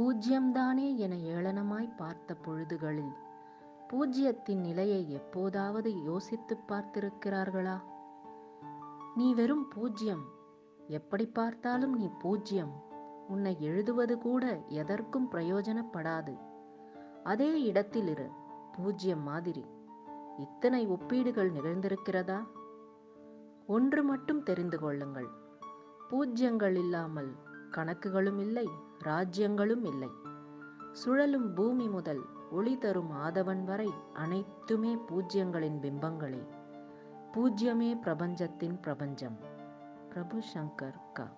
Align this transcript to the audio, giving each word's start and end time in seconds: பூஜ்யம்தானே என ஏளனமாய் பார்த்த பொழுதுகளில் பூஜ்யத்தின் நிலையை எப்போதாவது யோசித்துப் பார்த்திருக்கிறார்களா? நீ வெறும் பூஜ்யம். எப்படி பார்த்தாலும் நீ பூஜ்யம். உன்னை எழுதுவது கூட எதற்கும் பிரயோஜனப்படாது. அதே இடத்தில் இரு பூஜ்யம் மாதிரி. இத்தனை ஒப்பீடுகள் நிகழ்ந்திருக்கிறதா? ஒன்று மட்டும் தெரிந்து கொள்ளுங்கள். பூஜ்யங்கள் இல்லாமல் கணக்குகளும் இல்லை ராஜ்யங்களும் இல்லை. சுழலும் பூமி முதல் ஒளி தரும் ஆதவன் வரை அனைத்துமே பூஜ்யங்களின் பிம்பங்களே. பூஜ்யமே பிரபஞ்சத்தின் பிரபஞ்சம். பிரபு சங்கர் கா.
பூஜ்யம்தானே 0.00 0.96
என 0.96 1.14
ஏளனமாய் 1.14 1.96
பார்த்த 1.96 2.36
பொழுதுகளில் 2.46 3.12
பூஜ்யத்தின் 3.88 4.60
நிலையை 4.60 5.12
எப்போதாவது 5.12 6.02
யோசித்துப் 6.02 6.64
பார்த்திருக்கிறார்களா? 6.68 7.80
நீ 9.16 9.34
வெறும் 9.34 9.68
பூஜ்யம். 9.68 10.24
எப்படி 10.88 11.26
பார்த்தாலும் 11.26 11.94
நீ 11.94 12.08
பூஜ்யம். 12.08 12.82
உன்னை 13.28 13.56
எழுதுவது 13.60 14.18
கூட 14.18 14.62
எதற்கும் 14.68 15.30
பிரயோஜனப்படாது. 15.32 16.38
அதே 17.24 17.62
இடத்தில் 17.62 18.06
இரு 18.06 18.30
பூஜ்யம் 18.76 19.22
மாதிரி. 19.22 19.66
இத்தனை 20.36 20.86
ஒப்பீடுகள் 20.86 21.52
நிகழ்ந்திருக்கிறதா? 21.52 22.46
ஒன்று 23.66 24.02
மட்டும் 24.02 24.42
தெரிந்து 24.42 24.78
கொள்ளுங்கள். 24.78 25.28
பூஜ்யங்கள் 26.10 26.76
இல்லாமல் 26.76 27.34
கணக்குகளும் 27.70 28.38
இல்லை 28.38 28.68
ராஜ்யங்களும் 29.04 29.84
இல்லை. 29.84 30.10
சுழலும் 30.92 31.54
பூமி 31.54 31.88
முதல் 31.88 32.20
ஒளி 32.50 32.78
தரும் 32.78 33.12
ஆதவன் 33.12 33.64
வரை 33.64 33.90
அனைத்துமே 34.12 34.94
பூஜ்யங்களின் 34.94 35.78
பிம்பங்களே. 35.80 36.46
பூஜ்யமே 37.32 38.00
பிரபஞ்சத்தின் 38.00 38.80
பிரபஞ்சம். 38.80 39.38
பிரபு 40.08 40.42
சங்கர் 40.54 40.94
கா. 41.12 41.28